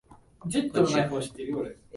[0.39, 0.47] 福
[0.83, 1.77] 岡市南区